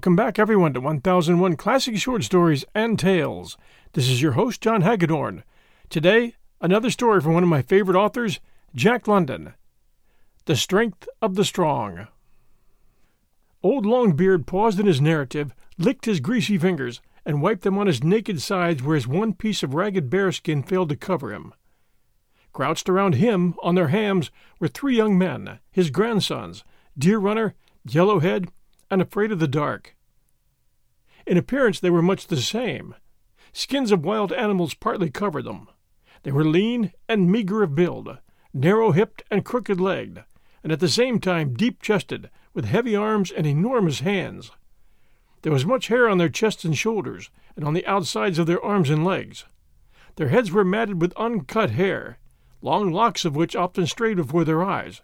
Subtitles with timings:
[0.00, 3.58] Welcome back, everyone, to 1001 Classic Short Stories and Tales.
[3.92, 5.44] This is your host, John Hagedorn.
[5.90, 8.40] Today, another story from one of my favorite authors,
[8.74, 9.52] Jack London
[10.46, 12.06] The Strength of the Strong.
[13.62, 18.02] Old Longbeard paused in his narrative, licked his greasy fingers, and wiped them on his
[18.02, 21.52] naked sides where his one piece of ragged bearskin failed to cover him.
[22.54, 26.64] Crouched around him, on their hams, were three young men, his grandsons,
[26.96, 27.54] Deer Runner,
[27.86, 28.48] Yellowhead,
[28.90, 29.94] and afraid of the dark.
[31.26, 32.94] In appearance, they were much the same.
[33.52, 35.68] Skins of wild animals partly covered them.
[36.22, 38.18] They were lean and meager of build,
[38.52, 40.24] narrow hipped and crooked legged,
[40.62, 44.50] and at the same time deep chested, with heavy arms and enormous hands.
[45.42, 48.62] There was much hair on their chests and shoulders, and on the outsides of their
[48.62, 49.46] arms and legs.
[50.16, 52.18] Their heads were matted with uncut hair,
[52.60, 55.02] long locks of which often strayed before their eyes,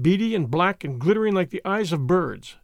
[0.00, 2.56] beady and black and glittering like the eyes of birds.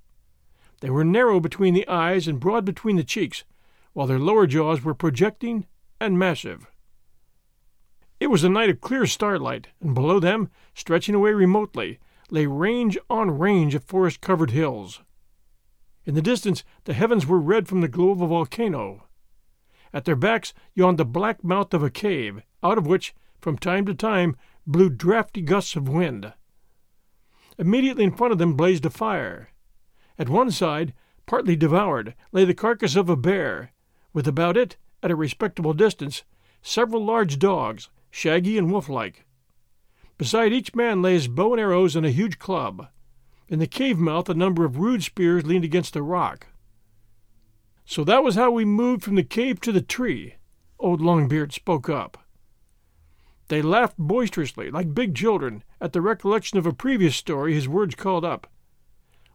[0.81, 3.45] They were narrow between the eyes and broad between the cheeks,
[3.93, 5.67] while their lower jaws were projecting
[6.01, 6.67] and massive.
[8.19, 11.99] It was a night of clear starlight, and below them, stretching away remotely,
[12.31, 15.03] lay range on range of forest covered hills.
[16.05, 19.05] In the distance, the heavens were red from the glow of a volcano.
[19.93, 23.85] At their backs yawned the black mouth of a cave, out of which, from time
[23.87, 24.37] to time,
[24.67, 26.33] blew drafty gusts of wind.
[27.59, 29.50] Immediately in front of them blazed a fire.
[30.21, 30.93] At one side,
[31.25, 33.73] partly devoured, lay the carcass of a bear,
[34.13, 36.25] with about it, at a respectable distance,
[36.61, 39.25] several large dogs, shaggy and wolf like.
[40.19, 42.89] Beside each man lay his bow and arrows and a huge club.
[43.49, 46.49] In the cave mouth, a number of rude spears leaned against a rock.
[47.87, 50.35] So that was how we moved from the cave to the tree,
[50.79, 52.27] old Longbeard spoke up.
[53.49, 57.95] They laughed boisterously, like big children, at the recollection of a previous story his words
[57.95, 58.49] called up.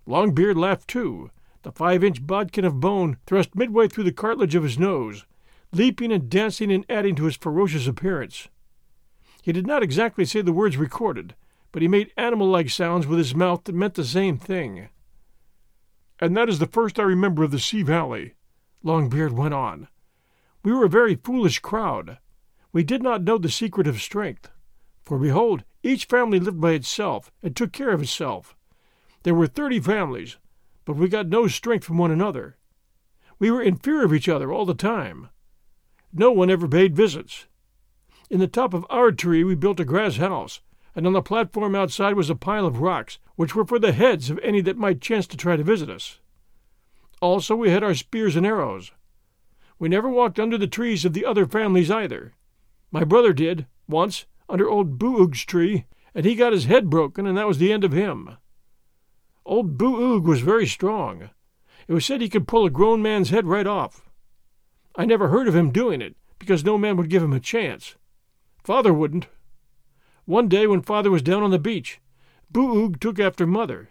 [0.07, 1.31] Longbeard laughed too,
[1.63, 5.25] the five inch bodkin of bone thrust midway through the cartilage of his nose,
[5.71, 8.49] leaping and dancing and adding to his ferocious appearance.
[9.41, 11.35] He did not exactly say the words recorded,
[11.71, 14.89] but he made animal like sounds with his mouth that meant the same thing.
[16.19, 18.33] And that is the first I remember of the Sea Valley,
[18.83, 19.87] Longbeard went on.
[20.63, 22.19] We were a very foolish crowd.
[22.71, 24.49] We did not know the secret of strength.
[25.03, 28.54] For behold, each family lived by itself and took care of itself.
[29.25, 30.37] There were thirty families,
[30.85, 32.57] but we got no strength from one another.
[33.39, 35.29] We were in fear of each other all the time.
[36.13, 37.47] No one ever paid visits.
[38.29, 40.61] In the top of our tree we built a grass house,
[40.93, 44.29] and on the platform outside was a pile of rocks, which were for the heads
[44.29, 46.19] of any that might chance to try to visit us.
[47.19, 48.91] Also, we had our spears and arrows.
[49.79, 52.35] We never walked under the trees of the other families either.
[52.91, 57.35] My brother did, once, under old Boo-Oog's tree, and he got his head broken, and
[57.35, 58.37] that was the end of him.
[59.47, 61.29] Old Boo Oog was very strong.
[61.87, 64.09] It was said he could pull a grown man's head right off.
[64.95, 67.95] I never heard of him doing it, because no man would give him a chance.
[68.63, 69.27] Father wouldn't.
[70.25, 72.01] One day when father was down on the beach,
[72.49, 73.89] Boo Oog took after mother.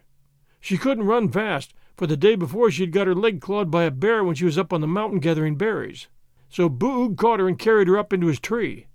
[0.61, 3.85] She couldn't run fast, for the day before she had got her leg clawed by
[3.85, 6.09] a bear when she was up on the mountain gathering berries.
[6.49, 8.89] So Boo Oog caught her and carried her up into his tree.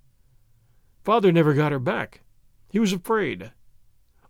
[1.02, 2.20] Father never got her back.
[2.68, 3.52] He was afraid.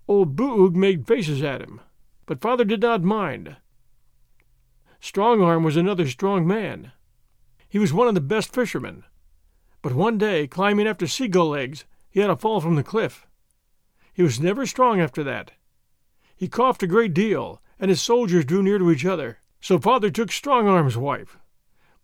[0.06, 1.80] Old Boo Oog made faces at him
[2.30, 3.56] but father did not mind.
[5.02, 6.92] Strongarm was another strong man.
[7.68, 9.02] He was one of the best fishermen.
[9.82, 13.26] But one day, climbing after seagull eggs, he had a fall from the cliff.
[14.12, 15.50] He was never strong after that.
[16.36, 19.38] He coughed a great deal, and his soldiers drew near to each other.
[19.60, 21.36] So father took Strongarm's wife.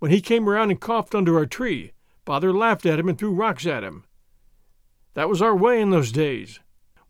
[0.00, 1.92] When he came around and coughed under our tree,
[2.24, 4.02] father laughed at him and threw rocks at him.
[5.14, 6.58] That was our way in those days.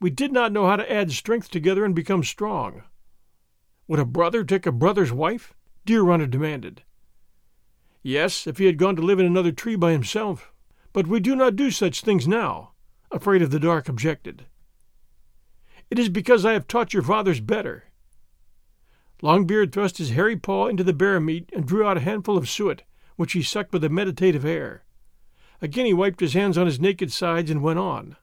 [0.00, 2.82] We did not know how to add strength together and become strong.
[3.88, 5.54] Would a brother take a brother's wife?
[5.84, 6.82] Deer Runner demanded.
[8.02, 10.52] Yes, if he had gone to live in another tree by himself.
[10.92, 12.72] But we do not do such things now,
[13.10, 14.46] Afraid of the Dark objected.
[15.90, 17.84] It is because I have taught your fathers better.
[19.22, 22.48] Longbeard thrust his hairy paw into the bear meat and drew out a handful of
[22.48, 22.82] suet,
[23.16, 24.84] which he sucked with a meditative air.
[25.62, 28.16] Again he wiped his hands on his naked sides and went on.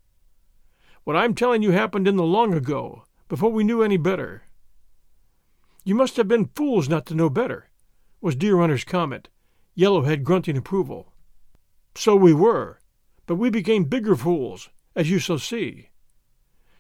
[1.03, 4.43] What I'm telling you happened in the long ago, before we knew any better.
[5.85, 7.69] You must have been fools not to know better,
[8.21, 9.27] was Deer Runner's comment,
[9.75, 11.11] Yellowhead grunting approval.
[11.93, 12.79] So we were,
[13.25, 15.89] but we became bigger fools, as you shall see.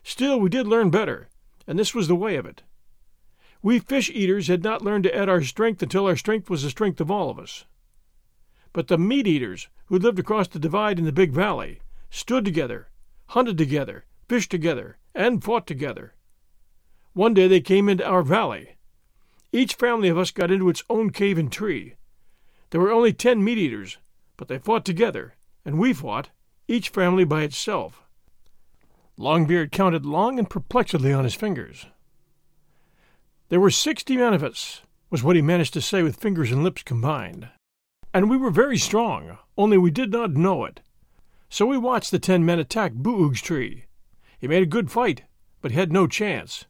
[0.03, 1.27] Still, we did learn better,
[1.67, 2.63] and this was the way of it.
[3.61, 6.69] We fish eaters had not learned to add our strength until our strength was the
[6.69, 7.65] strength of all of us.
[8.71, 12.89] But the meat eaters, who lived across the divide in the big valley, stood together,
[13.27, 16.15] hunted together, fished together, and fought together.
[17.13, 18.77] One day they came into our valley,
[19.53, 21.93] Each family of us got into its own cave and tree.
[22.71, 23.99] There were only ten meat eaters,
[24.35, 26.31] but they fought together, and we fought,
[26.67, 28.01] each family by itself.
[29.19, 31.85] Longbeard counted long and perplexedly on his fingers.
[33.49, 36.63] There were sixty men of us, was what he managed to say with fingers and
[36.63, 37.49] lips combined.
[38.11, 40.79] And we were very strong, only we did not know it.
[41.49, 43.85] So we watched the ten men attack Boo-Oog's tree.
[44.39, 45.25] He made a good fight,
[45.61, 46.65] but had no chance.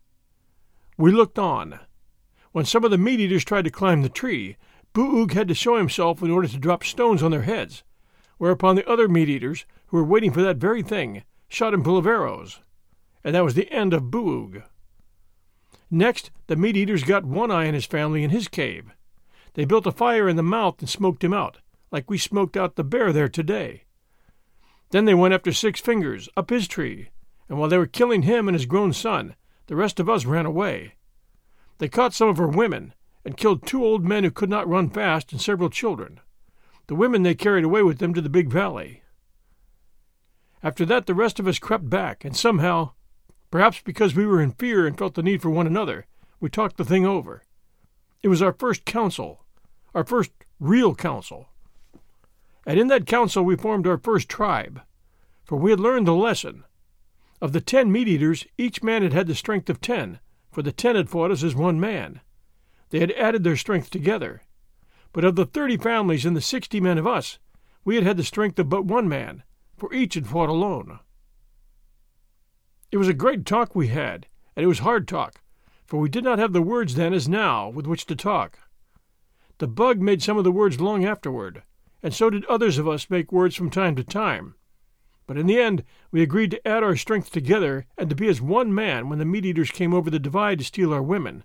[0.98, 1.80] We looked on.
[2.54, 4.58] When some of the meat eaters tried to climb the tree,
[4.94, 7.84] Boo had to show himself in order to drop stones on their heads,
[8.38, 11.98] whereupon the other meat eaters, who were waiting for that very thing, shot him full
[11.98, 12.62] of arrows.
[13.24, 14.62] And that was the end of Boo
[15.90, 18.92] Next, the meat eaters got One Eye and his family in his cave.
[19.56, 21.58] They built a fire in the mouth and smoked him out,
[21.92, 23.86] like we smoked out the bear there today.
[24.92, 27.10] Then they went after Six Fingers, up his tree,
[27.50, 29.36] and while they were killing him and his grown son,
[29.66, 30.94] the rest of us ran away.
[31.78, 32.94] They caught some of our women,
[33.26, 36.20] and killed two old men who could not run fast and several children.
[36.88, 39.02] The women they carried away with them to the big valley.
[40.62, 42.92] After that, the rest of us crept back, and somehow,
[43.52, 46.06] perhaps because we were in fear and felt the need for one another,
[46.40, 47.44] we talked the thing over.
[48.22, 49.44] It was our first council,
[49.94, 51.50] our first real council.
[52.66, 54.82] And in that council we formed our first tribe,
[55.44, 56.64] for we had learned the lesson.
[57.42, 60.20] Of the ten meat eaters, each man had had the strength of ten,
[60.54, 62.22] for the ten had fought us as one man.
[62.92, 64.44] They had added their strength together.
[65.12, 67.40] But of the thirty families and the sixty men of us,
[67.84, 69.44] we had had the strength of but one man,
[69.76, 71.00] for each had fought alone.
[72.92, 75.42] It was a great talk we had, and it was hard talk,
[75.86, 78.60] for we did not have the words then as now with which to talk.
[79.58, 81.64] The bug made some of the words long afterward,
[82.04, 84.56] and so did others of us make words from time to time.
[85.26, 88.42] But in the end, we agreed to add our strength together and to be as
[88.42, 91.44] one man when the meat eaters came over the divide to steal our women.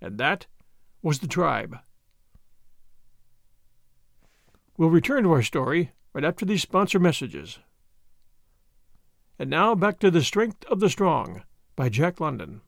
[0.00, 0.46] And that
[1.02, 1.78] was the tribe.
[4.76, 7.58] We'll return to our story right after these sponsor messages.
[9.38, 11.42] And now back to The Strength of the Strong
[11.76, 12.62] by Jack London.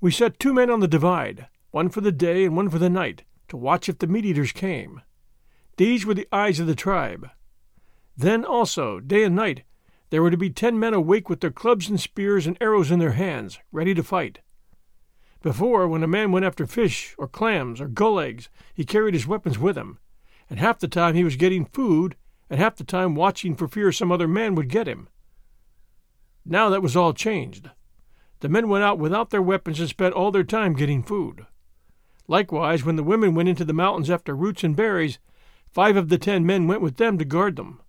[0.00, 2.88] We set two men on the divide, one for the day and one for the
[2.88, 5.02] night, to watch if the meat eaters came.
[5.80, 7.30] These were the eyes of the tribe.
[8.14, 9.62] Then also, day and night,
[10.10, 12.98] there were to be ten men awake with their clubs and spears and arrows in
[12.98, 14.40] their hands, ready to fight.
[15.40, 19.26] Before, when a man went after fish or clams or gull eggs, he carried his
[19.26, 19.98] weapons with him,
[20.50, 22.14] and half the time he was getting food,
[22.50, 25.08] and half the time watching for fear some other man would get him.
[26.44, 27.70] Now that was all changed.
[28.40, 31.46] The men went out without their weapons and spent all their time getting food.
[32.28, 35.18] Likewise, when the women went into the mountains after roots and berries,
[35.70, 37.80] five of the ten men went with them to guard them.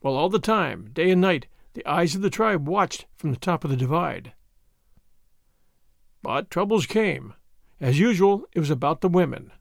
[0.00, 3.36] While all the time, day and night, the eyes of the tribe watched from the
[3.36, 4.32] top of the divide.
[6.22, 7.34] But troubles came.
[7.80, 9.52] As usual, it was about the women.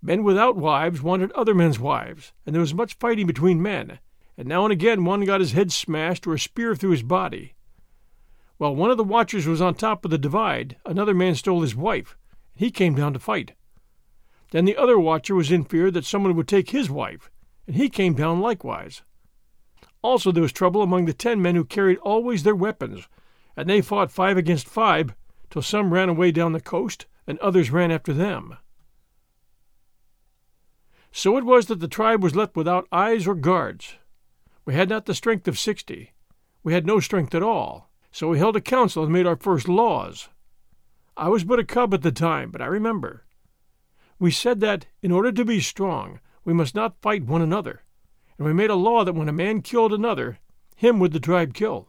[0.00, 3.98] Men without wives wanted other men's wives, and there was much fighting between men,
[4.36, 7.54] and now and again one got his head smashed or a spear through his body.
[8.56, 11.76] While one of the watchers was on top of the divide, another man stole his
[11.76, 12.16] wife,
[12.54, 13.52] and he came down to fight.
[14.52, 17.30] Then the other watcher was in fear that someone would take his wife,
[17.66, 19.02] and he came down likewise.
[20.02, 23.08] Also there was trouble among the ten men who carried always their weapons,
[23.56, 25.14] and they fought five against five,
[25.48, 28.58] till some ran away down the coast, and others ran after them.
[31.12, 33.96] So it was that the tribe was left without eyes or guards.
[34.66, 36.12] We had not the strength of sixty.
[36.62, 37.90] We had no strength at all.
[38.10, 40.28] So we held a council and made our first laws.
[41.16, 43.24] I was but a cub at the time, but I remember.
[44.22, 47.82] We said that, in order to be strong, we must not fight one another,
[48.38, 50.38] and we made a law that when a man killed another,
[50.76, 51.88] him would the tribe kill.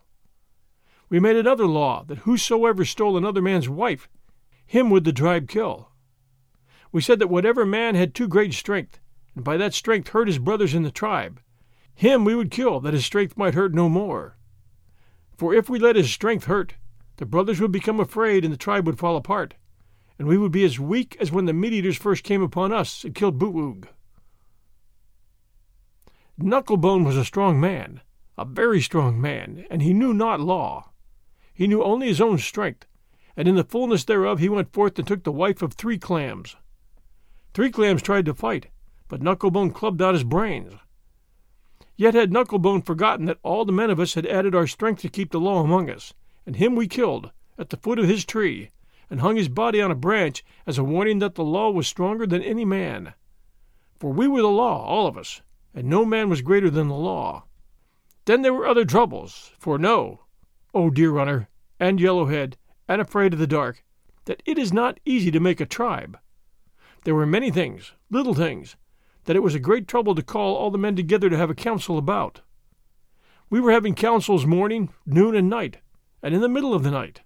[1.10, 4.10] We made another law that whosoever stole another man's wife,
[4.66, 5.92] him would the tribe kill.
[6.92, 9.00] We said that whatever man had too great strength,
[9.36, 11.40] and by that strength hurt his brothers in the tribe,
[11.94, 14.40] him we would kill, that his strength might hurt no more.
[15.38, 16.78] For if we let his strength hurt,
[17.18, 19.54] the brothers would become afraid and the tribe would fall apart,
[20.18, 23.04] and we would be as weak as when the meat eaters first came upon us
[23.04, 23.88] and killed Boo-Oog.
[26.40, 28.02] Knucklebone was a strong man,
[28.38, 30.92] a very strong man, and he knew not law.
[31.54, 32.88] He knew only his own strength,
[33.38, 36.56] and in the fullness thereof he went forth and took the wife of Three Clams.
[37.54, 38.68] Three Clams tried to fight,
[39.08, 40.74] but Knucklebone clubbed out his brains.
[41.96, 45.10] Yet had Knucklebone forgotten that all the men of us had added our strength to
[45.10, 46.14] keep the law among us,
[46.48, 48.70] and him we killed, at the foot of his tree,
[49.10, 52.26] and hung his body on a branch as a warning that the law was stronger
[52.26, 53.14] than any man.
[53.98, 55.42] For we were the law, all of us,
[55.74, 57.46] and no man was greater than the law.
[58.26, 60.22] Then there were other troubles, for know,
[60.74, 62.56] O Deer Runner, and Yellowhead,
[62.88, 63.84] and afraid of the dark
[64.26, 66.18] that it is not easy to make a tribe.
[67.04, 68.78] There were many things, little things,
[69.26, 71.56] that it was a great trouble to call all the men together to have a
[71.56, 72.42] council about.
[73.50, 75.78] We were having councils morning, noon, and night,
[76.22, 77.22] and in the middle of the night.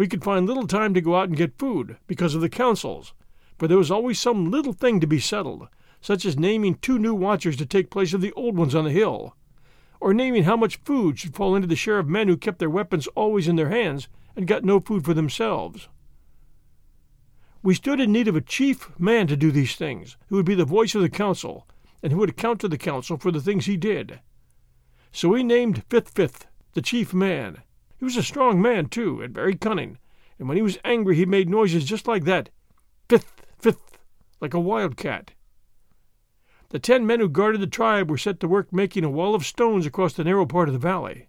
[0.00, 3.12] We could find little time to go out and get food because of the councils,
[3.58, 5.68] for there was always some little thing to be settled,
[6.00, 8.92] such as naming two new watchers to take place of the old ones on the
[8.92, 9.36] hill,
[10.00, 12.70] or naming how much food should fall into the share of men who kept their
[12.70, 15.88] weapons always in their hands and got no food for themselves.
[17.62, 20.54] We stood in need of a chief man to do these things, who would be
[20.54, 21.68] the voice of the council,
[22.02, 24.20] and who would account to the council for the things he did.
[25.12, 27.58] So we named Fith Fith, the chief man.
[28.00, 29.98] He was a strong man, too, and very cunning,
[30.38, 32.48] and when he was angry he made noises just like that
[33.10, 33.98] Fith, Fith,
[34.40, 35.32] like a wild cat.
[36.70, 39.44] The ten men who guarded the tribe were set to work making a wall of
[39.44, 41.28] stones across the narrow part of the valley.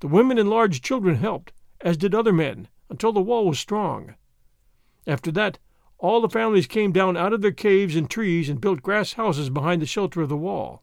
[0.00, 4.14] The women and large children helped, as did other men, until the wall was strong.
[5.06, 5.58] After that,
[5.98, 9.50] all the families came down out of their caves and trees and built grass houses
[9.50, 10.82] behind the shelter of the wall.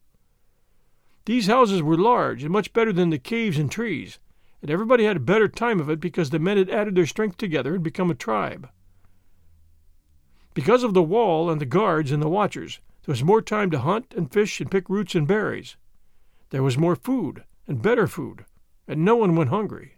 [1.25, 4.19] These houses were large and much better than the caves and trees,
[4.61, 7.37] and everybody had a better time of it because the men had added their strength
[7.37, 8.69] together and become a tribe.
[10.53, 13.79] Because of the wall and the guards and the watchers, there was more time to
[13.79, 15.77] hunt and fish and pick roots and berries.
[16.49, 18.45] There was more food and better food,
[18.87, 19.95] and no one went hungry.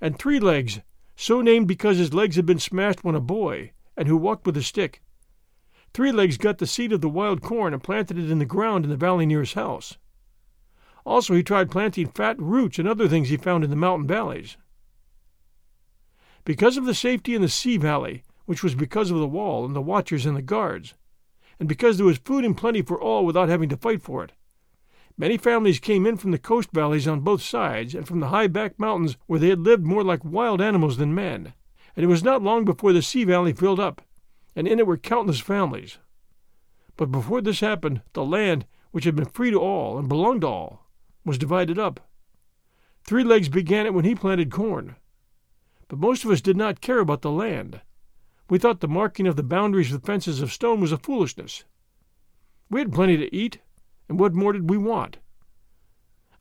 [0.00, 0.80] And Three Legs
[1.20, 4.56] so named because his legs had been smashed when a boy, and who walked with
[4.56, 5.02] a stick.
[5.92, 8.84] Three Legs got the seed of the wild corn and planted it in the ground
[8.84, 9.98] in the valley near his house.
[11.10, 14.56] Also, he tried planting fat roots and other things he found in the mountain valleys.
[16.44, 19.74] Because of the safety in the sea valley, which was because of the wall and
[19.74, 20.94] the watchers and the guards,
[21.58, 24.32] and because there was food in plenty for all without having to fight for it,
[25.18, 28.46] Many families came in from the coast valleys on both sides and from the high
[28.46, 31.54] back mountains where they had lived more like wild animals than men,
[31.96, 34.00] and it was not long before the sea valley filled up,
[34.54, 35.98] and in it were countless families.
[36.96, 40.46] But before this happened, the land, which had been free to all and belonged to
[40.46, 40.86] all,
[41.24, 42.08] was divided up.
[43.04, 44.96] Three Legs began it when he planted corn.
[45.88, 47.80] But most of us did not care about the land.
[48.48, 51.64] We thought the marking of the boundaries with fences of stone was a foolishness.
[52.68, 53.58] We had plenty to eat,
[54.08, 55.18] and what more did we want?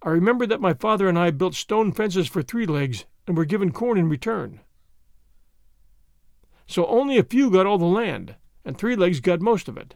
[0.01, 3.45] I remember that my father and I built stone fences for three legs and were
[3.45, 4.61] given corn in return.
[6.67, 9.95] So only a few got all the land, and three legs got most of it.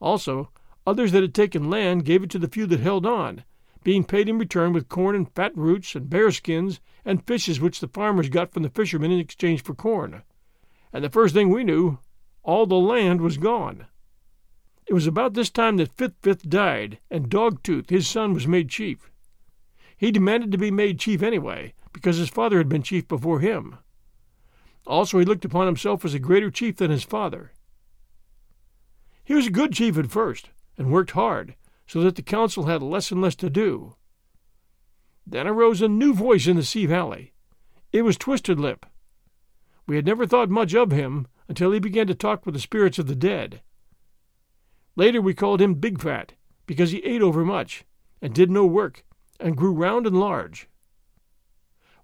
[0.00, 0.50] Also,
[0.86, 3.44] others that had taken land gave it to the few that held on,
[3.86, 7.78] being paid in return with corn and fat roots and bear skins and fishes which
[7.78, 10.24] the farmers got from the fishermen in exchange for corn.
[10.92, 12.00] And the first thing we knew,
[12.42, 13.86] all the land was gone.
[14.88, 18.70] It was about this time that Fith Fith died, and Dogtooth, his son, was made
[18.70, 19.08] chief.
[19.96, 23.78] He demanded to be made chief anyway, because his father had been chief before him.
[24.84, 27.52] Also, he looked upon himself as a greater chief than his father.
[29.22, 31.54] He was a good chief at first, and worked hard,
[31.86, 33.94] so that the council had less and less to do.
[35.26, 37.32] Then arose a new voice in the Sea Valley.
[37.92, 38.86] It was Twisted Lip.
[39.86, 42.98] We had never thought much of him until he began to talk with the spirits
[42.98, 43.60] of the dead.
[44.96, 46.34] Later we called him Big Fat,
[46.66, 47.84] because he ate overmuch,
[48.20, 49.04] and did no work,
[49.38, 50.68] and grew round and large.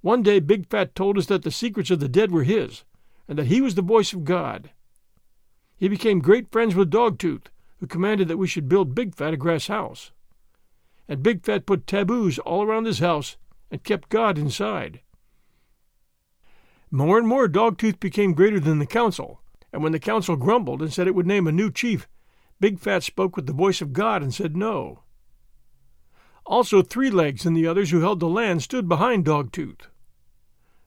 [0.00, 2.84] One day Big Fat told us that the secrets of the dead were his,
[3.28, 4.70] and that he was the voice of God.
[5.76, 7.46] He became great friends with Dogtooth,
[7.82, 10.12] who commanded that we should build Big Fat a grass house.
[11.08, 13.36] And Big Fat put taboos all around his house
[13.72, 15.00] and kept God inside.
[16.92, 19.40] More and more Dogtooth became greater than the council,
[19.72, 22.06] and when the council grumbled and said it would name a new chief
[22.60, 25.00] Big Fat spoke with the voice of God and said no.
[26.46, 29.88] Also, Three Legs and the others who held the land stood behind Dogtooth.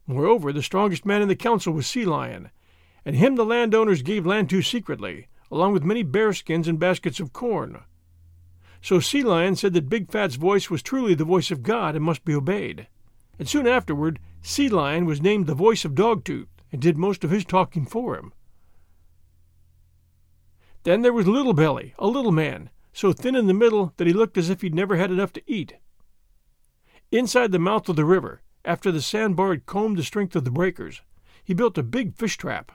[0.08, 2.52] Moreover, the strongest man in the council was Sea Lion,
[3.04, 7.32] and him the landowners gave land to secretly, along with many bearskins and baskets of
[7.32, 7.80] corn.
[8.82, 12.04] So Sea Lion said that Big Fat's voice was truly the voice of God and
[12.04, 12.88] must be obeyed.
[13.40, 17.32] And soon afterward, Sea Lion was named the voice of Dogtooth and did most of
[17.32, 18.34] his talking for him.
[20.84, 24.14] Then there was Little Belly, a little man, so thin in the middle that he
[24.14, 25.78] looked as if he'd never had enough to eat.
[27.12, 30.52] Inside the mouth of the river, after the sandbar had combed the strength of the
[30.52, 31.02] breakers,
[31.44, 32.74] he built a big fish trap.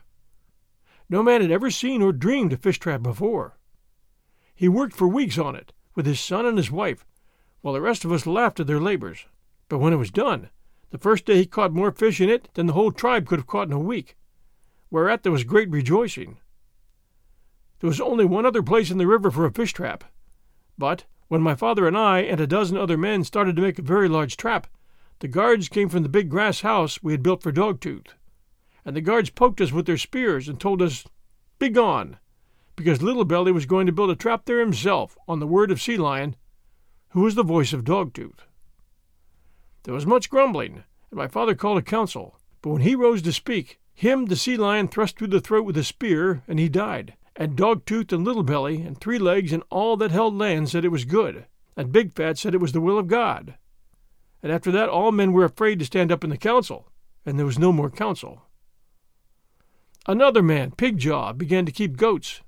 [1.10, 3.58] No man had ever seen or dreamed a fish trap before.
[4.54, 7.04] He worked for weeks on it, with his son and his wife,
[7.62, 9.26] while the rest of us laughed at their labors.
[9.68, 10.50] But when it was done,
[10.90, 13.48] the first day he caught more fish in it than the whole tribe could have
[13.48, 14.16] caught in a week,
[14.88, 16.38] whereat there was great rejoicing.
[17.80, 20.04] There was only one other place in the river for a fish trap.
[20.78, 23.82] But when my father and I and a dozen other men started to make a
[23.82, 24.68] very large trap,
[25.20, 28.14] The guards came from the big grass house we had built for Dogtooth,
[28.90, 31.04] and the guards poked us with their spears and told us,
[31.60, 32.16] Begone,
[32.74, 35.80] because Little Belly was going to build a trap there himself on the word of
[35.80, 36.34] Sea Lion,
[37.10, 38.48] who was the voice of Dogtooth.
[39.84, 43.32] There was much grumbling, and my father called a council, but when he rose to
[43.32, 47.14] speak, him the sea lion thrust through the throat with a spear, and he died.
[47.36, 50.88] And Dogtooth and Little Belly and Three Legs and all that held land said it
[50.88, 53.54] was good, and Big Fat said it was the will of God.
[54.42, 56.90] And after that all men were afraid to stand up in the council,
[57.24, 58.42] and there was no more council.
[60.10, 62.40] Another man, Pigjaw, began to keep goats.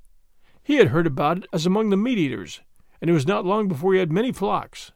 [0.64, 2.61] He had heard about it as among the meat eaters,
[3.00, 4.90] and it was not long before he had many flocks.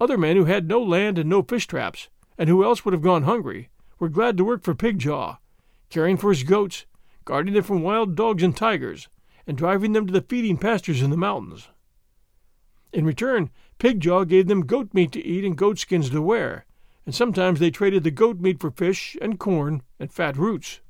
[0.00, 3.00] Other men who had no land and no fish traps, and who else would have
[3.00, 3.68] gone hungry,
[4.00, 5.36] were glad to work for Pigjaw,
[5.88, 6.84] caring for his goats,
[7.24, 9.08] guarding them from wild dogs and tigers,
[9.46, 11.68] and driving them to the feeding pastures in the mountains.
[12.92, 16.66] In return, Pigjaw gave them goat meat to eat and goat skins to wear,
[17.06, 20.80] and sometimes they traded the goat meat for fish and corn and fat roots.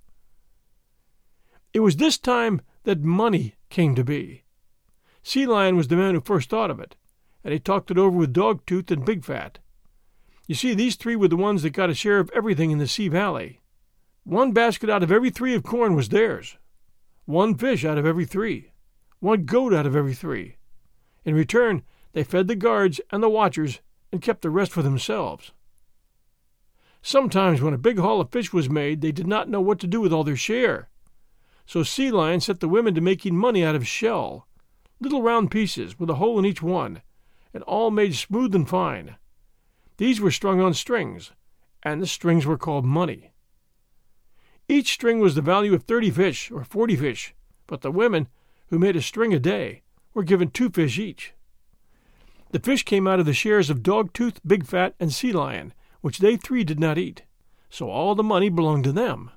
[1.74, 4.44] It was this time that money came to be.
[5.24, 6.94] Sea Lion was the man who first thought of it,
[7.42, 9.58] and he talked it over with Dogtooth and Big Fat.
[10.46, 12.86] You see, these three were the ones that got a share of everything in the
[12.86, 13.60] Sea Valley.
[14.22, 16.58] One basket out of every three of corn was theirs,
[17.24, 18.70] one fish out of every three,
[19.18, 20.58] one goat out of every three.
[21.24, 23.80] In return, they fed the guards and the watchers
[24.12, 25.50] and kept the rest for themselves.
[27.02, 29.88] Sometimes, when a big haul of fish was made, they did not know what to
[29.88, 30.88] do with all their share.
[31.66, 34.46] So Sea Lion set the women to making money out of shell,
[35.00, 37.02] little round pieces with a hole in each one,
[37.52, 39.16] and all made smooth and fine.
[39.96, 41.32] These were strung on strings,
[41.82, 43.32] and the strings were called money.
[44.68, 47.34] Each string was the value of thirty fish or forty fish,
[47.66, 48.28] but the women,
[48.68, 49.82] who made a string a day,
[50.14, 51.32] were given two fish each.
[52.50, 56.18] The fish came out of the shares of Dogtooth, Big Fat, and Sea Lion, which
[56.18, 57.22] they three did not eat,
[57.68, 59.30] so all the money belonged to them.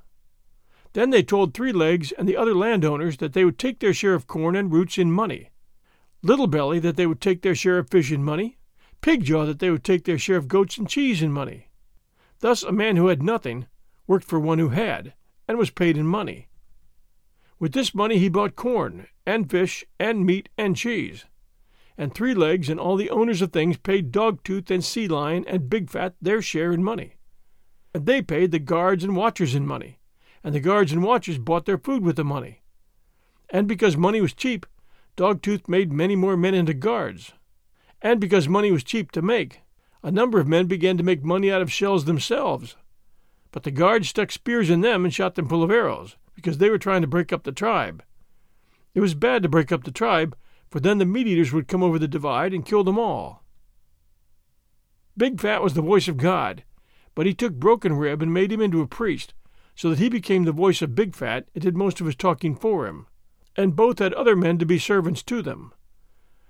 [0.98, 4.16] Then they told Three Legs and the other landowners that they would take their share
[4.16, 5.52] of corn and roots in money,
[6.24, 8.58] Little Belly that they would take their share of fish in money,
[9.04, 11.68] Pigjaw that they would take their share of goats and cheese in money.
[12.40, 13.68] Thus a man who had nothing
[14.08, 15.14] worked for one who had,
[15.48, 16.48] and was paid in money.
[17.60, 21.26] With this money he bought corn, and fish, and meat, and cheese.
[21.96, 25.70] And Three Legs and all the owners of things paid Dogtooth and Sea Lion and
[25.70, 27.18] Big Fat their share in money.
[27.94, 30.00] And they paid the guards and watchers in money,
[30.48, 32.62] and the guards and watchers bought their food with the money.
[33.50, 34.66] And because money was cheap,
[35.18, 37.34] Dogtooth made many more men into guards.
[38.02, 39.60] And because money was cheap to make,
[40.02, 42.78] a number of men began to make money out of shells themselves.
[43.52, 46.70] But the guards stuck spears in them and shot them full of arrows, because they
[46.70, 48.02] were trying to break up the tribe.
[48.94, 50.34] It was bad to break up the tribe,
[50.72, 53.44] for then the meat eaters would come over the divide and kill them all.
[55.18, 56.64] Big Fat was the voice of God,
[57.16, 59.34] but he took Broken Rib and made him into a priest,
[59.78, 62.56] so that he became the voice of Big Fat and did most of his talking
[62.56, 63.06] for him,
[63.56, 65.72] and both had other men to be servants to them.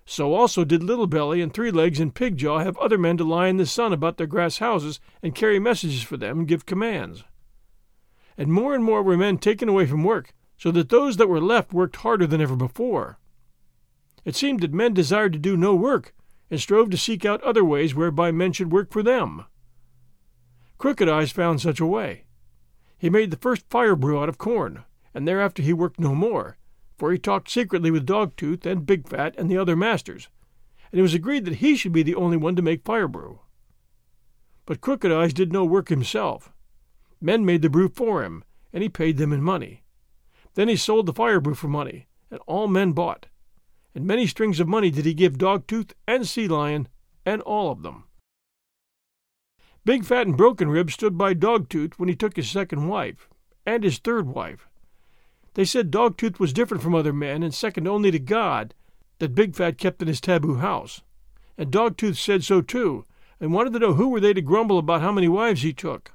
[0.05, 3.49] So also did Little Belly and Three Legs and Pigjaw have other men to lie
[3.49, 7.25] in the sun about their grass houses and carry messages for them and give commands.
[8.37, 11.41] And more and more were men taken away from work, so that those that were
[11.41, 13.19] left worked harder than ever before.
[14.23, 16.13] It seemed that men desired to do no work,
[16.49, 19.43] and strove to seek out other ways whereby men should work for them.
[20.77, 22.23] Crooked Eyes found such a way.
[22.97, 24.83] He made the first fire brew out of corn,
[25.13, 26.57] and thereafter he worked no more,
[26.97, 30.29] for he talked secretly with Dogtooth and Big Fat and the other masters,
[30.91, 33.39] and it was agreed that he should be the only one to make fire brew.
[34.65, 36.51] But Crooked Eyes did no work himself.
[37.21, 39.83] Men made the brew for him, and he paid them in money.
[40.55, 43.27] Then he sold the fire brew for money, and all men bought.
[43.93, 46.87] And many strings of money did he give Dogtooth and Sea Lion,
[47.25, 48.05] and all of them.
[49.87, 53.29] Big Fat and Broken Rib stood by Dogtooth when he took his second wife,
[53.65, 54.67] and his third wife,
[55.53, 58.73] they said Dogtooth was different from other men and second only to God,
[59.19, 61.03] that Big Fat kept in his taboo house.
[61.57, 63.05] And Dogtooth said so too,
[63.39, 66.11] and wanted to know who were they to grumble about how many wives he took.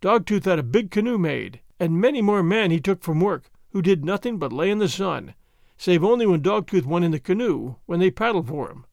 [0.00, 3.80] Dogtooth had a big canoe made, and many more men he took from work, who
[3.80, 5.34] did nothing but lay in the sun,
[5.78, 8.86] save only when Dogtooth went in the canoe, when they paddled for him.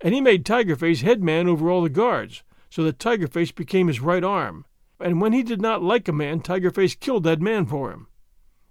[0.00, 4.00] And he made Tigerface head man over all the guards, so that Tigerface became his
[4.00, 4.64] right arm.
[4.98, 8.08] And when he did not like a man, Tigerface killed that man for him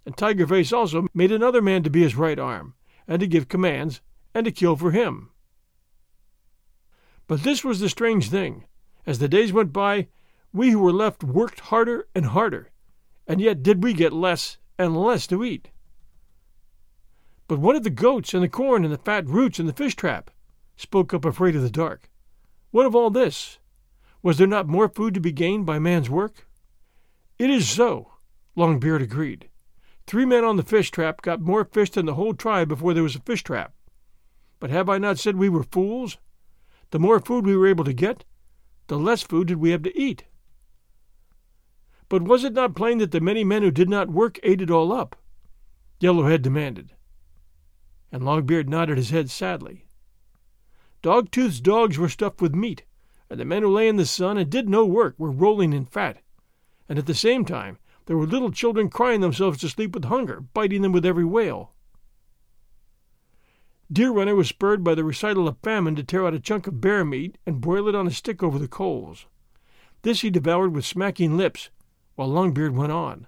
[0.05, 2.75] and Tigerface also made another man to be his right arm,
[3.07, 4.01] and to give commands,
[4.33, 5.31] and to kill for him.
[7.27, 8.65] But this was the strange thing.
[9.07, 10.07] As the days went by,
[10.53, 12.71] we who were left worked harder and harder,
[13.27, 15.69] and yet did we get less and less to eat.
[17.47, 19.95] But what of the goats and the corn and the fat roots and the fish
[19.95, 20.29] trap?
[20.75, 22.09] spoke up Afraid of the Dark.
[22.71, 23.59] What of all this?
[24.25, 26.47] Was there not more food to be gained by man's work?
[27.37, 28.13] It is so,
[28.57, 29.49] Longbeard agreed.
[30.07, 33.03] Three men on the fish trap got more fish than the whole tribe before there
[33.03, 33.75] was a fish trap.
[34.59, 36.17] But have I not said we were fools?
[36.89, 38.25] The more food we were able to get,
[38.87, 40.23] the less food did we have to eat.
[42.09, 44.71] But was it not plain that the many men who did not work ate it
[44.71, 45.15] all up?
[46.01, 46.95] Yellowhead demanded.
[48.11, 49.85] And Longbeard nodded his head sadly.
[51.03, 52.85] Dogtooth's dogs were stuffed with meat,
[53.29, 55.85] and the men who lay in the sun and did no work were rolling in
[55.85, 56.17] fat.
[56.87, 60.41] And at the same time, there were little children crying themselves to sleep with hunger,
[60.41, 61.71] biting them with every wail.
[63.91, 66.81] Deer Runner was spurred by the recital of famine to tear out a chunk of
[66.81, 69.25] bear meat and broil it on a stick over the coals.
[70.01, 71.69] This he devoured with smacking lips,
[72.15, 73.27] while Longbeard went on.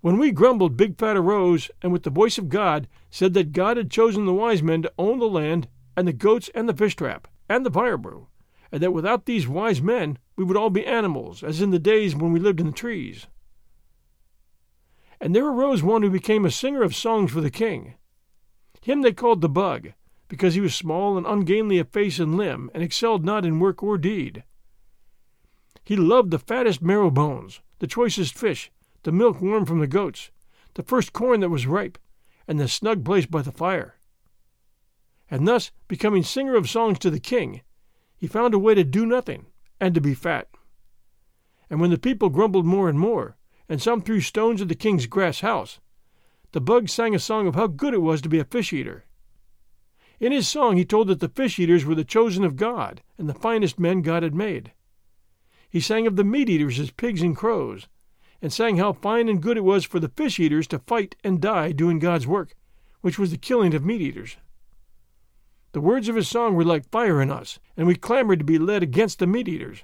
[0.00, 3.78] When we grumbled, Big Fat arose, and with the voice of God said that God
[3.78, 6.96] had chosen the wise men to own the land, and the goats, and the fish
[6.96, 8.26] trap, and the fire brew,
[8.72, 12.16] and that without these wise men we would all be animals, as in the days
[12.16, 13.28] when we lived in the trees.
[15.20, 17.94] And there arose one who became a singer of songs for the king.
[18.82, 19.92] Him they called the Bug,
[20.26, 23.84] because he was small and ungainly of face and limb, and excelled not in work
[23.84, 24.42] or deed.
[25.84, 28.72] He loved the fattest marrow bones, the choicest fish,
[29.04, 30.32] the milk warm from the goats,
[30.74, 31.98] the first corn that was ripe,
[32.48, 33.93] and the snug place by the fire.
[35.34, 37.62] And thus, becoming singer of songs to the king,
[38.16, 39.46] he found a way to do nothing
[39.80, 40.46] and to be fat.
[41.68, 43.36] And when the people grumbled more and more,
[43.68, 45.80] and some threw stones at the king's grass house,
[46.52, 49.06] the bug sang a song of how good it was to be a fish eater.
[50.20, 53.28] In his song, he told that the fish eaters were the chosen of God and
[53.28, 54.70] the finest men God had made.
[55.68, 57.88] He sang of the meat eaters as pigs and crows,
[58.40, 61.40] and sang how fine and good it was for the fish eaters to fight and
[61.40, 62.54] die doing God's work,
[63.00, 64.36] which was the killing of meat eaters.
[65.74, 68.60] The words of his song were like fire in us, and we clamored to be
[68.60, 69.82] led against the meat eaters.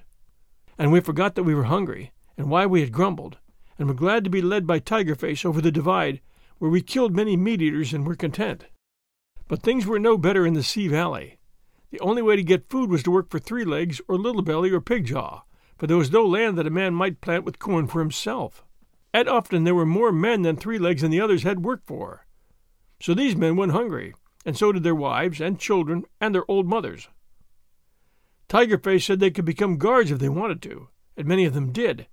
[0.79, 3.39] And we forgot that we were hungry, and why we had grumbled,
[3.77, 6.21] and were glad to be led by Tigerface over the divide,
[6.59, 8.67] where we killed many meat eaters and were content.
[9.49, 11.41] But things were no better in the Sea Valley.
[11.91, 14.71] The only way to get food was to work for Three Legs or Little Belly
[14.71, 15.43] or Pig Jaw,
[15.77, 18.65] for there was no land that a man might plant with corn for himself.
[19.13, 22.27] And often there were more men than Three Legs and the others had work for.
[23.01, 26.67] So these men went hungry, and so did their wives and children and their old
[26.67, 27.09] mothers.
[28.49, 32.09] Tigerface said they could become guards if they wanted to, and many of them did,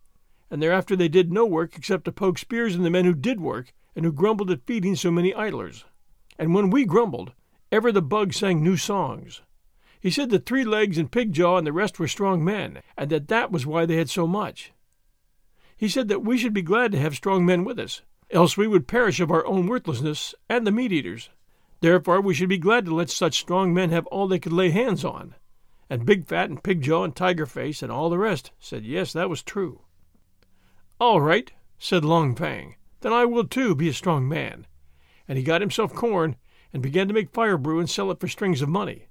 [0.52, 3.40] and thereafter they did no work except to poke spears in the men who did
[3.40, 5.86] work and who grumbled at feeding so many idlers.
[6.38, 7.34] And when we grumbled,
[7.72, 9.42] ever the bug sang new songs.
[10.00, 13.10] He said that Three Legs and Pig Jaw and the rest were strong men, and
[13.10, 14.72] that that was why they had so much.
[15.76, 18.68] He said that we should be glad to have strong men with us, else we
[18.68, 21.30] would perish of our own worthlessness and the meat eaters.
[21.80, 24.72] Therefore we should be glad to let such strong men have all they could lay
[24.72, 25.36] hands on.
[25.90, 29.13] And Big Fat and Pig Jaw and Tiger Face and all the rest said yes,
[29.13, 29.82] that was true.
[31.00, 34.66] All right, said Long Fang, then I will too be a strong man.
[35.28, 36.36] And he got himself corn
[36.74, 39.08] and began to make fire brew and sell it for strings of money.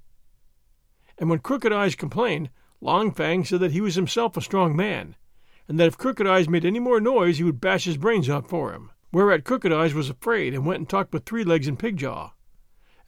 [1.19, 2.51] And when Crooked Eyes complained,
[2.81, 5.17] Long Fang said that he was himself a strong man,
[5.69, 8.49] and that if Crooked Eyes made any more noise he would bash his brains out
[8.49, 8.91] for him.
[9.13, 12.33] Whereat Crooked Eyes was afraid and went and talked with Three Legs and Pig Jaw.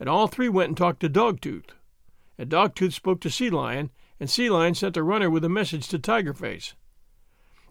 [0.01, 1.71] And all three went and talked to Dogtooth.
[2.39, 5.89] And Dogtooth spoke to Sea Lion, and Sea Lion sent a runner with a message
[5.89, 6.75] to Tigerface.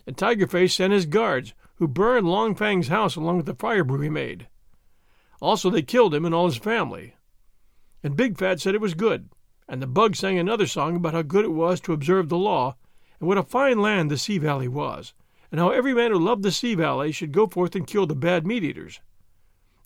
[0.05, 4.01] And Tigerface sent his guards, who burned Long Fang's house along with the fire brew
[4.01, 4.47] he made.
[5.39, 7.15] Also, they killed him and all his family.
[8.03, 9.29] And Big Fat said it was good,
[9.67, 12.75] and the bug sang another song about how good it was to observe the law,
[13.19, 15.13] and what a fine land the Sea Valley was,
[15.51, 18.15] and how every man who loved the Sea Valley should go forth and kill the
[18.15, 18.99] bad meat eaters.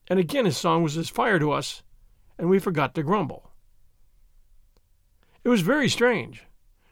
[0.07, 1.83] And again his song was as fire to us,
[2.41, 3.51] and we forgot to grumble.
[5.45, 6.43] It was very strange.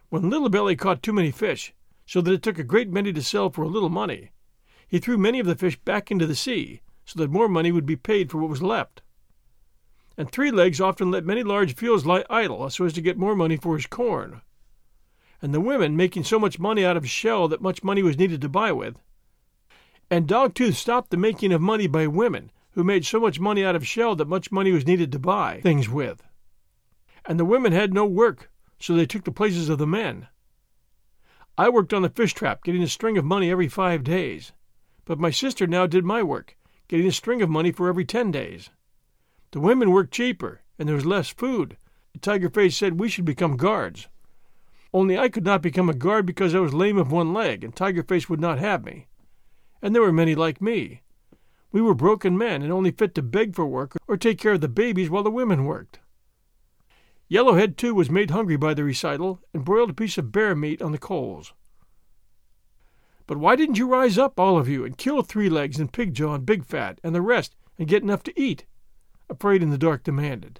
[0.08, 1.74] When Little Belly caught too many fish,
[2.06, 4.32] so that it took a great many to sell for a little money,
[4.88, 7.86] he threw many of the fish back into the sea, so that more money would
[7.86, 9.02] be paid for what was left
[10.20, 13.38] and Three Legs often let many large fields lie idle so as to get more
[13.38, 14.42] money for his corn.
[15.42, 18.42] And the women making so much money out of shell that much money was needed
[18.42, 18.98] to buy with.
[20.12, 23.76] And Dogtooth stopped the making of money by women, who made so much money out
[23.76, 26.24] of shell that much money was needed to buy things with.
[27.26, 30.30] And the women had no work, so they took the places of the men.
[31.58, 34.54] I worked on the fish trap, getting a string of money every five days.
[35.04, 36.56] But my sister now did my work,
[36.88, 38.70] getting a string of money for every ten days.
[39.52, 41.76] The women worked cheaper, and there was less food.
[42.14, 44.08] The tiger face said we should become guards.
[44.94, 47.76] Only I could not become a guard because I was lame of one leg, and
[47.76, 49.08] Tiger Face would not have me.
[49.82, 51.02] And there were many like me.
[51.72, 54.62] We were broken men and only fit to beg for work or take care of
[54.62, 56.00] the babies while the women worked.
[57.30, 60.82] Yellowhead, too, was made hungry by the recital and broiled a piece of bear meat
[60.82, 61.54] on the coals.
[63.28, 66.16] But why didn't you rise up, all of you, and kill Three Legs and Pig
[66.16, 68.66] Jaw and Big Fat and the rest and get enough to eat?
[69.30, 70.60] Afraid in the Dark demanded.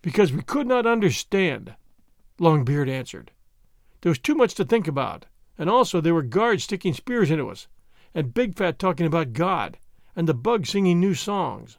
[0.00, 1.74] Because we could not understand,
[2.38, 3.32] Longbeard answered.
[4.00, 5.26] There was too much to think about,
[5.58, 7.68] and also there were guards sticking spears into us,
[8.14, 9.78] and Big Fat talking about God,
[10.16, 11.78] and the bug singing new songs.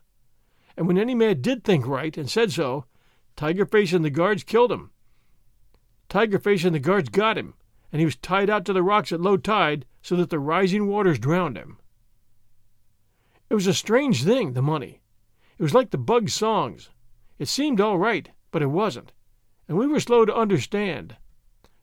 [0.78, 2.86] And when any man did think right and said so,
[3.36, 4.92] Tigerface and the guards killed him.
[6.10, 7.54] Tigerface and the guards got him,
[7.92, 10.88] and he was tied out to the rocks at low tide so that the rising
[10.88, 11.78] waters drowned him.
[13.50, 15.02] It was a strange thing, the money.
[15.58, 16.90] It was like the bug's songs.
[17.38, 19.12] It seemed all right, but it wasn't,
[19.68, 21.18] and we were slow to understand.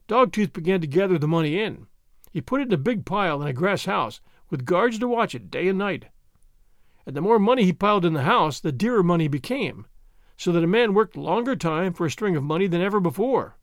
[0.09, 1.87] Dogtooth began to gather the money in.
[2.31, 5.35] He put it in a big pile in a grass house, with guards to watch
[5.35, 6.07] it day and night.
[7.07, 9.87] And the more money he piled in the house, the dearer money became,
[10.37, 13.57] so that a man worked longer time for a string of money than ever before.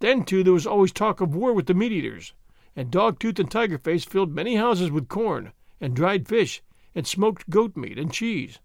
[0.00, 2.34] Then, too, there was always talk of war with the meat eaters,
[2.76, 6.62] and Dogtooth and Tigerface filled many houses with corn, and dried fish,
[6.94, 8.58] and smoked goat meat and cheese.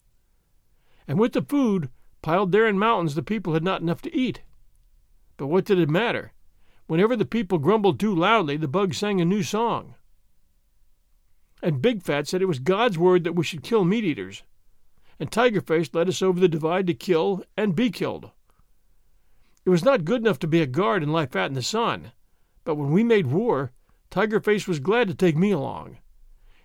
[1.07, 1.89] And with the food,
[2.21, 4.41] piled there in mountains, the people had not enough to eat.
[5.37, 6.33] But what did it matter?
[6.87, 9.95] Whenever the people grumbled too loudly, the bug sang a new song.
[11.61, 14.43] And Big Fat said it was God's word that we should kill meat eaters,
[15.19, 18.31] and Tiger Face led us over the divide to kill and be killed.
[19.65, 22.13] It was not good enough to be a guard and lie fat in the sun,
[22.63, 23.71] but when we made war,
[24.09, 25.97] Tiger Face was glad to take me along.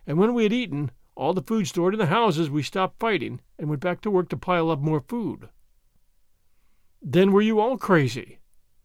[0.07, 3.41] And when we had eaten all the food stored in the houses, we stopped fighting
[3.59, 5.49] and went back to work to pile up more food.
[7.03, 8.39] Then were you all crazy?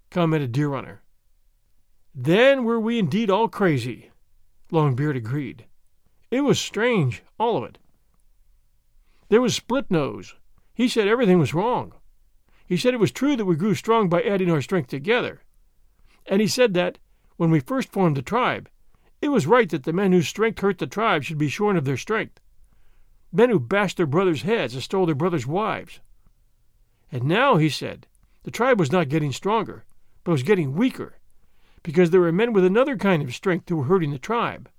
[0.10, 1.04] commented Deer Runner.
[2.14, 4.12] Then were we indeed all crazy,
[4.72, 5.66] Longbeard agreed.
[6.32, 7.78] It was strange, all of it.
[9.30, 10.36] There was Split Nose.
[10.74, 11.94] He said everything was wrong.
[12.66, 15.42] He said it was true that we grew strong by adding our strength together.
[16.28, 17.00] And he said that,
[17.38, 18.70] when we first formed the tribe,
[19.22, 21.86] it was right that the men whose strength hurt the tribe should be shorn of
[21.86, 22.40] their strength.
[23.32, 26.00] Men who bashed their brothers' heads and stole their brothers' wives.
[27.12, 28.08] And now, he said,
[28.44, 29.84] the tribe was not getting stronger,
[30.24, 31.18] but was getting weaker,
[31.82, 34.70] because there were men with another kind of strength who were hurting the tribe.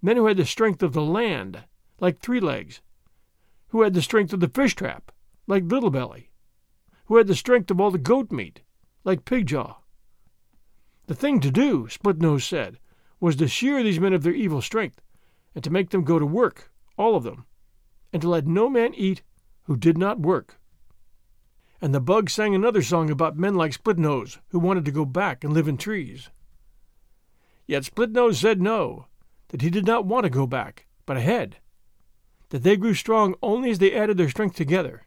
[0.00, 1.64] Men who had the strength of the land,
[2.00, 2.80] like Three Legs,
[3.68, 5.10] who had the strength of the fish trap,
[5.46, 6.30] like Little Belly,
[7.06, 8.62] who had the strength of all the goat meat,
[9.04, 9.76] like Pig Jaw.
[11.06, 12.78] The thing to do, Split Nose said,
[13.18, 15.00] was to shear these men of their evil strength,
[15.54, 17.46] and to make them go to work, all of them,
[18.12, 19.22] and to let no man eat
[19.64, 20.60] who did not work.
[21.80, 25.04] And the bug sang another song about men like Split Nose who wanted to go
[25.04, 26.30] back and live in trees.
[27.66, 29.07] Yet Split Nose said no,
[29.48, 31.56] that he did not want to go back, but ahead
[32.50, 35.06] that they grew strong only as they added their strength together,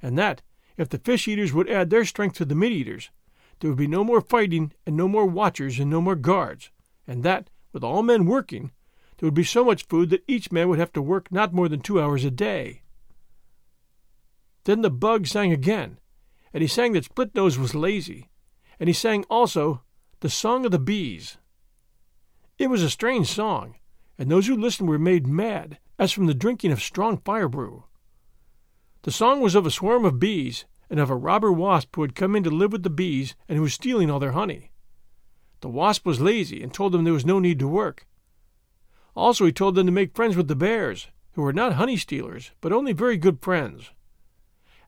[0.00, 0.42] and that,
[0.76, 3.10] if the fish eaters would add their strength to the meat eaters,
[3.60, 6.70] there would be no more fighting and no more watchers and no more guards,
[7.06, 8.70] and that, with all men working,
[9.18, 11.68] there would be so much food that each man would have to work not more
[11.68, 12.82] than two hours a day.
[14.64, 15.98] Then the bug sang again,
[16.52, 18.30] and he sang that Split Nose was lazy,
[18.78, 19.82] and he sang also
[20.20, 21.38] the Song of the Bees.
[22.58, 23.74] It was a strange song,
[24.18, 27.84] and those who listened were made mad as from the drinking of strong fire brew.
[29.02, 32.14] The song was of a swarm of bees, and of a robber wasp who had
[32.14, 34.70] come in to live with the bees and who was stealing all their honey.
[35.60, 38.06] The wasp was lazy and told them there was no need to work.
[39.14, 42.52] Also, he told them to make friends with the bears, who were not honey stealers,
[42.62, 43.90] but only very good friends.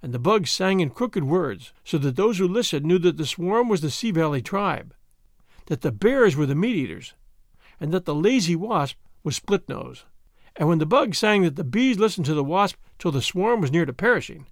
[0.03, 3.27] And the bugs sang in crooked words, so that those who listened knew that the
[3.27, 4.95] swarm was the Sea Valley tribe,
[5.67, 7.15] that the bears were the meat eaters,
[7.81, 10.05] and that the lazy wasp was Split Nose.
[10.57, 13.61] And when the bug sang that the bees listened to the wasp till the swarm
[13.61, 14.47] was near to perishing,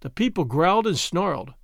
[0.00, 1.54] the people growled and snarled.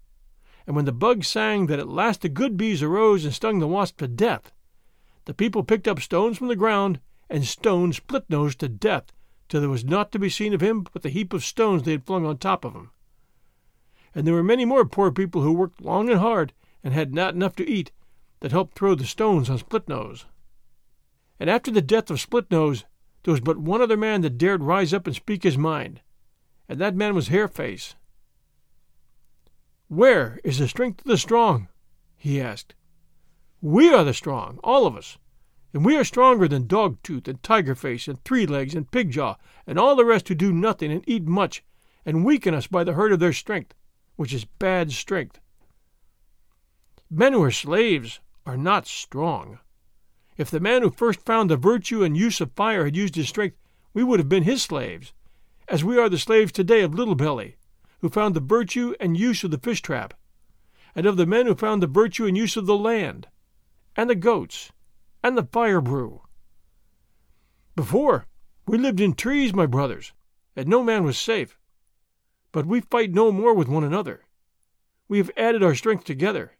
[0.66, 3.66] And when the bug sang that at last the good bees arose and stung the
[3.66, 4.52] wasp to death,
[5.24, 9.12] the people picked up stones from the ground and stoned Split Nose to death
[9.48, 11.92] till there was naught to be seen of him but the heap of stones they
[11.92, 12.90] had flung on top of him.
[14.14, 17.34] And there were many more poor people who worked long and hard and had not
[17.34, 17.92] enough to eat
[18.40, 20.26] that helped throw the stones on Split Nose.
[21.40, 22.84] And after the death of Split Nose,
[23.22, 26.02] there was but one other man that dared rise up and speak his mind,
[26.68, 27.94] and that man was Hairface.
[29.88, 31.68] Where is the strength of the strong?
[32.16, 32.74] he asked.
[33.62, 35.16] We are the strong, all of us,
[35.72, 39.96] and we are stronger than Dogtooth and Tigerface and Three Legs and Pigjaw and all
[39.96, 41.64] the rest who do nothing and eat much
[42.04, 43.74] and weaken us by the hurt of their strength,
[44.16, 45.40] which is bad strength.
[47.10, 49.58] Men who are slaves are not strong.
[50.40, 53.28] If the man who first found the virtue and use of fire had used his
[53.28, 53.58] strength,
[53.92, 55.12] we would have been his slaves,
[55.68, 57.56] as we are the slaves today of Little Belly,
[57.98, 60.14] who found the virtue and use of the fish trap,
[60.94, 63.28] and of the men who found the virtue and use of the land,
[63.94, 64.72] and the goats,
[65.22, 66.22] and the fire brew.
[67.76, 68.26] Before,
[68.66, 70.14] we lived in trees, my brothers,
[70.56, 71.58] and no man was safe.
[72.50, 74.24] But we fight no more with one another.
[75.06, 76.52] We have added our strength together.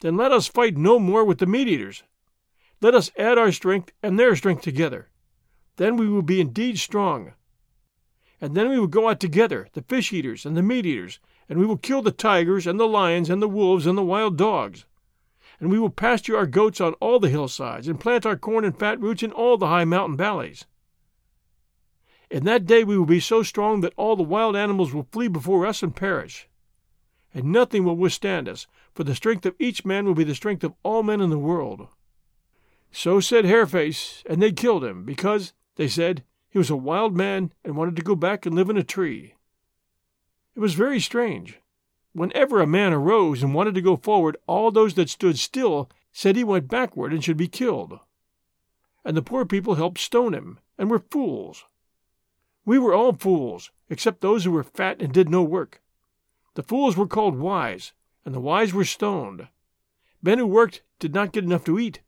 [0.00, 2.02] Then let us fight no more with the meat eaters.
[2.80, 5.08] Let us add our strength and their strength together.
[5.76, 7.32] Then we will be indeed strong.
[8.40, 11.58] And then we will go out together, the fish eaters and the meat eaters, and
[11.58, 14.84] we will kill the tigers and the lions and the wolves and the wild dogs.
[15.58, 18.78] And we will pasture our goats on all the hillsides, and plant our corn and
[18.78, 20.66] fat roots in all the high mountain valleys.
[22.30, 25.28] In that day we will be so strong that all the wild animals will flee
[25.28, 26.46] before us and perish.
[27.32, 30.64] And nothing will withstand us, for the strength of each man will be the strength
[30.64, 31.88] of all men in the world.
[32.98, 37.52] So said Hairface, and they killed him, because, they said, he was a wild man
[37.62, 39.34] and wanted to go back and live in a tree.
[40.54, 41.60] It was very strange.
[42.14, 46.36] Whenever a man arose and wanted to go forward, all those that stood still said
[46.36, 48.00] he went backward and should be killed.
[49.04, 51.66] And the poor people helped stone him, and were fools.
[52.64, 55.82] We were all fools, except those who were fat and did no work.
[56.54, 57.92] The fools were called wise,
[58.24, 59.48] and the wise were stoned.
[60.22, 62.00] Men who worked did not get enough to eat,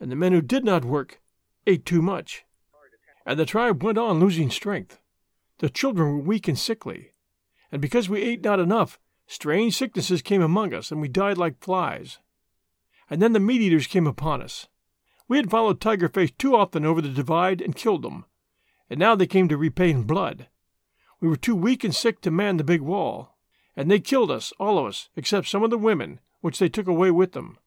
[0.00, 1.20] and the men who did not work
[1.66, 2.44] ate too much.
[3.26, 4.98] And the tribe went on losing strength.
[5.58, 7.12] The children were weak and sickly.
[7.70, 11.62] And because we ate not enough, strange sicknesses came among us, and we died like
[11.62, 12.18] flies.
[13.10, 14.68] And then the meat eaters came upon us.
[15.28, 18.24] We had followed Tiger Face too often over the divide and killed them,
[18.88, 20.48] and now they came to repay in blood.
[21.20, 23.36] We were too weak and sick to man the big wall,
[23.76, 26.88] and they killed us, all of us, except some of the women, which they took
[26.88, 27.58] away with them.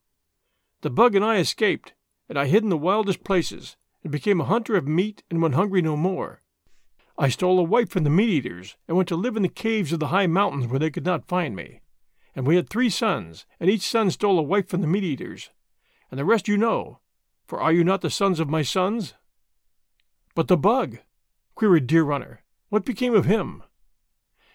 [0.81, 1.93] The bug and I escaped,
[2.33, 5.53] and I hid in the wildest places, and became a hunter of meat and went
[5.53, 6.41] hungry no more.
[7.15, 9.93] I stole a wife from the meat eaters, and went to live in the caves
[9.93, 11.81] of the high mountains where they could not find me.
[12.35, 15.51] And we had three sons, and each son stole a wife from the meat eaters.
[16.09, 17.01] And the rest you know,
[17.45, 19.13] for are you not the sons of my sons?
[20.33, 20.97] But the bug,
[21.53, 23.61] queried Deer Runner, what became of him?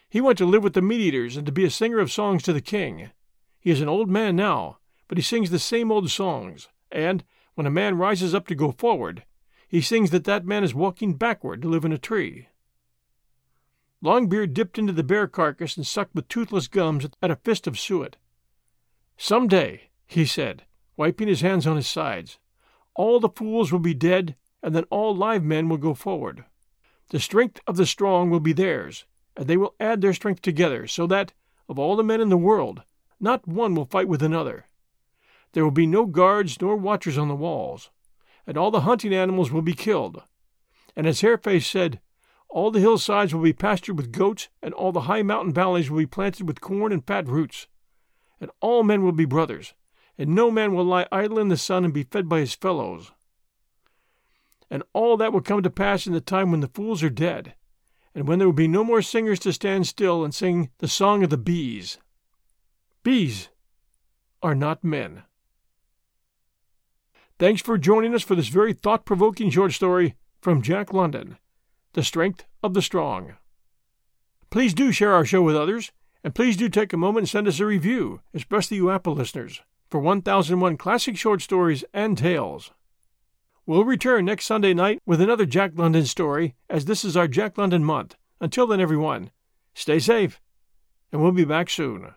[0.09, 2.43] He went to live with the meat eaters and to be a singer of songs
[2.43, 3.13] to the king.
[3.61, 7.23] He is an old man now, but he sings the same old songs, and,
[7.59, 9.25] when a man rises up to go forward,
[9.67, 12.47] he sings that that man is walking backward to live in a tree.
[14.01, 17.77] Longbeard dipped into the bear carcass and sucked with toothless gums at a fist of
[17.77, 18.17] suet.
[19.17, 20.67] Some day, he said,
[20.97, 22.39] wiping his hands on his sides,
[22.95, 26.45] all the fools will be dead, and then all live men will go forward.
[27.09, 29.05] The strength of the strong will be theirs,
[29.37, 31.33] and they will add their strength together, so that,
[31.69, 32.83] of all the men in the world,
[33.19, 34.68] not one will fight with another.
[35.53, 37.91] There will be no guards nor watchers on the walls,
[38.47, 40.23] and all the hunting animals will be killed.
[40.95, 42.01] And as Hairface said,
[42.49, 45.99] all the hillsides will be pastured with goats, and all the high mountain valleys will
[45.99, 47.67] be planted with corn and fat roots.
[48.41, 49.75] And all men will be brothers,
[50.17, 53.13] and no man will lie idle in the sun and be fed by his fellows.
[54.71, 57.55] And all that will come to pass in the time when the fools are dead,
[58.15, 61.23] and when there will be no more singers to stand still and sing the song
[61.23, 61.99] of the bees.
[63.03, 63.49] Bees
[64.43, 65.23] are not men.
[67.39, 71.39] Thanks for joining us for this very thought provoking short story from Jack London
[71.93, 73.37] The Strength of the Strong.
[74.51, 75.93] Please do share our show with others,
[76.25, 79.63] and please do take a moment and send us a review, especially you Apple listeners,
[79.89, 82.73] for 1001 classic short stories and tales.
[83.67, 87.57] We'll return next Sunday night with another Jack London story, as this is our Jack
[87.57, 88.17] London month.
[88.41, 89.31] Until then, everyone,
[89.75, 90.41] stay safe,
[91.13, 92.15] and we'll be back soon.